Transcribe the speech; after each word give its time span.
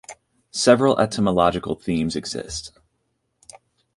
Several 0.55 0.99
etymological 0.99 1.75
themes 1.75 2.15
exist. 2.15 2.71